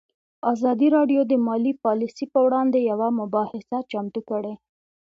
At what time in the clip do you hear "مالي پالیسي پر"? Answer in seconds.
1.47-2.41